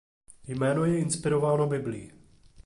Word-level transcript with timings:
Jméno 0.47 0.85
je 0.85 0.99
inspirováno 0.99 1.67
biblí. 1.67 2.11